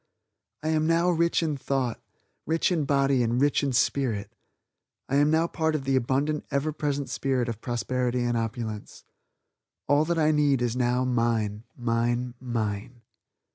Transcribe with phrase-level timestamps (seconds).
[0.63, 2.01] "I am now rich in thought,
[2.47, 4.33] rich in body and rich in spirit.
[5.07, 9.03] I am now part of the abundant ever present spirit of prosperity and opulence.
[9.87, 13.03] All that I need is now mine, mine, mine."